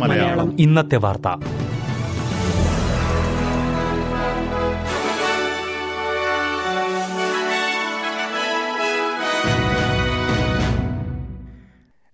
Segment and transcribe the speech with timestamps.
[0.00, 0.60] മലയാളം.
[0.60, 1.22] ഇന്നത്തെ വാർത്ത.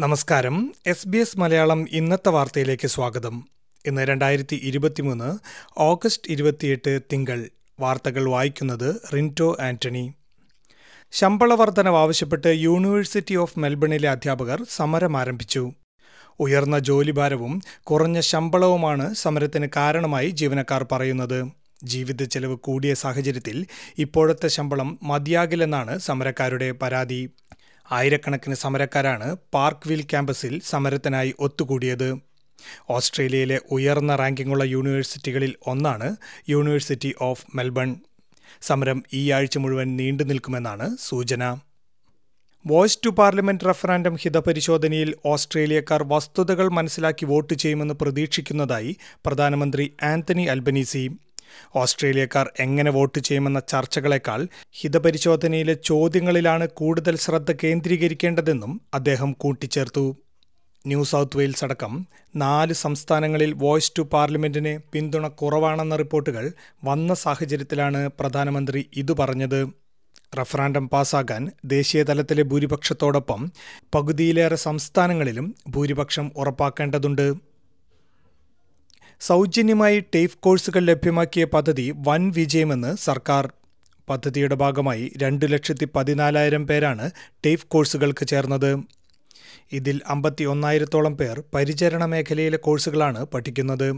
[0.00, 0.74] നമസ്കാരം.
[0.86, 3.44] എസ് ബി എസ് മലയാളം ഇന്നത്തെ വാർത്തയിലേക്ക് സ്വാഗതം.
[3.86, 5.38] ഇന്ന് രണ്ടായിരത്തി ഇരുപത്തിമൂന്ന്
[5.78, 7.48] ഓഗസ്റ്റ് ഇരുപത്തിയെട്ട് തിങ്കൾ.
[7.80, 10.12] വാർത്തകൾ വായിക്കുന്നത് റിന്റോ ആന്റണി.
[11.18, 15.60] ശമ്പള വർധനവ് ആവശ്യപ്പെട്ട് യൂണിവേഴ്സിറ്റി ഓഫ് മെൽബണിലെ അധ്യാപകർ സമരം ആരംഭിച്ചു.
[16.44, 17.52] ഉയർന്ന ജോലിഭാരവും
[17.90, 21.38] കുറഞ്ഞ ശമ്പളവുമാണ് സമരത്തിന് കാരണമായി ജീവനക്കാർ പറയുന്നത്.
[21.84, 23.58] ജീവിത ചെലവ് കൂടിയ സാഹചര്യത്തിൽ
[24.04, 27.20] ഇപ്പോഴത്തെ ശമ്പളം മതിയാകില്ലെന്നാണ് സമരക്കാരുടെ പരാതി.
[27.90, 32.08] ആയിരക്കണക്കിന് സമരക്കാരാണ് പാർക്ക് പാർക്ക്വിൽ ക്യാമ്പസിൽ സമരത്തിനായി ഒത്തുകൂടിയത്.
[32.90, 36.08] ഓസ്ട്രേലിയയിലെ ഉയർന്ന റാങ്കിങ്ങുള്ള യൂണിവേഴ്സിറ്റികളിൽ ഒന്നാണ്
[36.48, 37.90] യൂണിവേഴ്സിറ്റി ഓഫ് മെൽബൺ
[38.62, 41.56] സമരം ഈ ആഴ്ച മുഴുവൻ നീണ്ടു നിൽക്കുമെന്നാണ് സൂചന.
[42.66, 51.10] വോയ്സ് ടു പാർലമെന്റ് റഫറാൻഡം ഹിതപരിശോധനയിൽ ഓസ്ട്രേലിയക്കാർ വസ്തുതകൾ മനസ്സിലാക്കി വോട്ട് ചെയ്യുമെന്ന് പ്രതീക്ഷിക്കുന്നതായി പ്രധാനമന്ത്രി ആന്റണി അൽബനീസി.
[51.76, 60.23] ഓസ്ട്രേലിയക്കാർ എങ്ങനെ വോട്ട് ചെയ്യുമെന്ന ചർച്ചകളെക്കാൾ ഹിതപരിശോധനയിലെ ചോദ്യങ്ങളിലാണ് കൂടുതൽ ശ്രദ്ധ കേന്ദ്രീകരിക്കേണ്ടതെന്നും അദ്ദേഹം കൂട്ടിച്ചേർത്തു.
[60.86, 66.52] ന്യൂ സൗത്ത് വെയിൽസ് അടക്കം നാല് സംസ്ഥാനങ്ങളിൽ വോയ്സ് ടു പാർലമെന്റിന് പിന്തുണ കുറവാണെന്ന റിപ്പോർട്ടുകൾ
[66.84, 69.66] വന്ന സാഹചര്യത്തിലാണ് പ്രധാനമന്ത്രി ഇതു പറഞ്ഞത്.
[70.38, 73.52] റഫറാൻഡം പാസാകാൻ ദേശീയ തലത്തിലെ ഭൂരിപക്ഷത്തോടൊപ്പം
[73.94, 77.34] പകുതിയിലേറെ സംസ്ഥാനങ്ങളിലും ഭൂരിപക്ഷം ഉറപ്പാക്കേണ്ടതുണ്ട്.
[79.20, 83.52] സൗജന്യമായി ടേഫ് കോഴ്സുകൾ ലഭ്യമാക്കിയ പദ്ധതി വൻ വിജയമെന്ന് സർക്കാർ.
[84.08, 87.10] പദ്ധതിയുടെ ഭാഗമായി രണ്ടു ലക്ഷത്തി പതിനാലായിരം പേരാണ്
[87.46, 88.70] ടേഫ് കോഴ്സുകൾക്ക് ചേർന്നത്.
[89.72, 93.88] ഇതിൽ അമ്പത്തി ഒന്നായിരത്തോളം പേർ പരിചരണ മേഖലയിലെ കോഴ്സുകളാണ് പഠിക്കുന്നത്.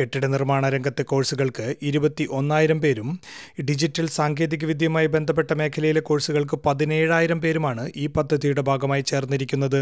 [0.00, 3.20] കെട്ടിട നിർമ്മാണ രംഗത്തെ കോഴ്സുകൾക്ക് ഇരുപത്തി ഒന്നായിരം പേരും
[3.60, 9.80] ഡിജിറ്റൽ സാങ്കേതികവിദ്യയുമായി ബന്ധപ്പെട്ട മേഖലയിലെ കോഴ്സുകൾക്ക് പതിനേഴായിരം പേരുമാണ് ഈ പദ്ധതിയുടെ ഭാഗമായി ചേർന്നിരിക്കുന്നത്.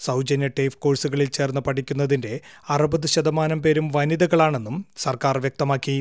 [0.00, 2.40] സൗജന്യ ടേഫ് കോഴ്സുകളിൽ ചേർന്ന് പഠിക്കുന്നതിന്റെ
[2.70, 5.96] അറുപത് ശതമാനം പേരും വനിതകളാണെന്നും സർക്കാർ വ്യക്തമാക്കി.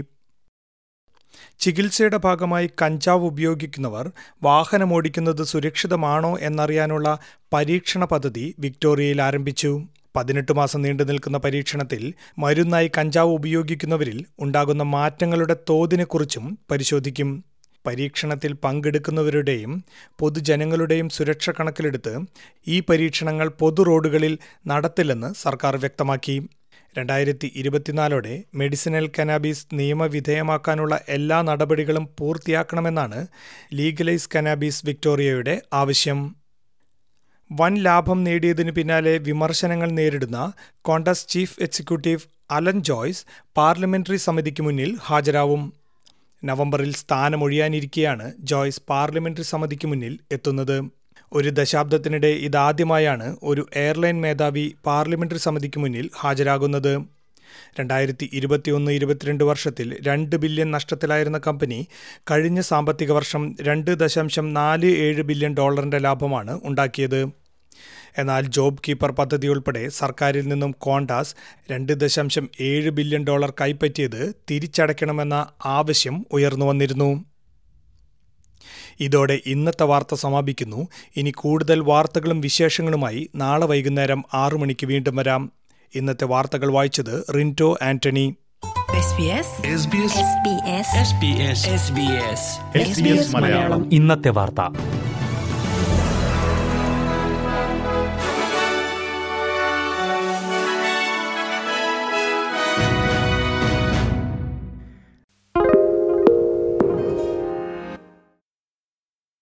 [1.59, 4.11] ചികിത്സയുടെ ഭാഗമായി കഞ്ചാവ് ഉപയോഗിക്കുന്നവർ
[4.43, 7.19] വാഹനമോടിക്കുന്നത് സുരക്ഷിതമാണോ എന്നറിയാനുള്ള
[7.53, 9.71] പരീക്ഷണ പദ്ധതി വിക്ടോറിയയിൽ ആരംഭിച്ചു.
[10.15, 17.29] പതിനെട്ട് മാസം നീണ്ടു നിൽക്കുന്ന പരീക്ഷണത്തിൽ മരുന്നായി കഞ്ചാവ് ഉപയോഗിക്കുന്നവരിൽ ഉണ്ടാകുന്ന മാറ്റങ്ങളുടെ തോതിനെക്കുറിച്ചും പരിശോധിക്കും.
[17.87, 19.83] പരീക്ഷണത്തിൽ പങ്കെടുക്കുന്നവരുടെയും
[20.19, 22.13] പൊതുജനങ്ങളുടെയും സുരക്ഷ കണക്കിലെടുത്ത്
[22.67, 24.37] ഈ പരീക്ഷണങ്ങൾ പൊതു റോഡുകളിൽ
[24.67, 26.35] നടത്തില്ലെന്ന് സർക്കാർ വ്യക്തമാക്കി.
[26.97, 33.27] രണ്ടായിരത്തി ഇരുപത്തിനാലോടെ മെഡിസിനൽ കനാബീസ് നിയമവിധേയമാക്കാനുള്ള എല്ലാ നടപടികളും പൂർത്തിയാക്കണമെന്നാണ്
[33.73, 36.35] ലീഗലൈസ് കനാബീസ് വിക്ടോറിയയുടെ ആവശ്യം.
[37.51, 43.25] വൻ ലാഭം നേടിയതിനു പിന്നാലെ വിമർശനങ്ങൾ നേരിടുന്ന Qantas chief executive Alan Joyce
[43.57, 45.73] parliamentary സമിതിക്ക് മുന്നിൽ ഹാജരാവും.
[46.43, 51.00] നവംബറിൽ സ്ഥാനമൊഴിയാനിരിക്കെയാണ് ജോയ്സ് പാർലമെന്ററി സമിതിക്ക് മുന്നിൽ എത്തുന്നത്.
[51.33, 57.05] ഒരു ദശാബ്ദത്തിനിടെ ഇതാദ്യമായാണ് ഒരു എയർലൈൻ മേധാവി പാർലമെന്ററി സമിതിക്ക് മുന്നിൽ ഹാജരാകുന്നത്.
[57.79, 61.87] രണ്ടായിരത്തി ഇരുപത്തിയൊന്ന് ഇരുപത്തിരണ്ട് വർഷത്തിൽ രണ്ട് ബില്യൺ നഷ്ടത്തിലായിരുന്ന കമ്പനി
[62.31, 67.21] കഴിഞ്ഞ സാമ്പത്തിക വർഷം രണ്ട് ദശാംശം നാല് ഏഴ് ബില്യൺ ഡോളറിന്റെ ലാഭമാണ് ഉണ്ടാക്കിയത്.
[68.17, 71.35] എന്നാൽ ജോബ് കീപ്പർ പദ്ധതി ഉൾപ്പെടെ സർക്കാരിൽ നിന്നും കോണ്ടാസ്
[71.71, 77.30] രണ്ട് ദശാംശം ഏഴ് ബില്യൺ ഡോളർ കൈപ്പറ്റിയത് തിരിച്ചടയ്ക്കണമെന്ന ആവശ്യം ഉയർന്നു വന്നിരുന്നു.
[79.01, 80.87] ഇതോടെ ഇന്നത്തെ വാർത്ത സമാപിക്കുന്നു.
[81.15, 85.51] ഇനി കൂടുതൽ വാർത്തകളും വിശേഷങ്ങളുമായി നാളെ വൈകുന്നേരം ആറു മണിക്ക് വീണ്ടും വരാം.
[85.95, 88.35] ഇന്നത്തെ വാർത്തകൾ വായിച്ചത് റിന്റോ ആന്റണി.
[93.35, 93.93] മലയാളം.
[93.93, 95.00] ഇന്നത്തെ വാർത്ത.